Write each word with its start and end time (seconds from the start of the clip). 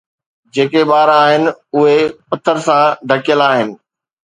جيڪي 0.53 0.81
ٻار 0.91 1.09
آهن، 1.21 1.43
اهي 1.77 1.99
پٿر 2.29 2.55
سان 2.65 2.83
ڍڪيل 3.09 3.39
آهن 3.49 3.67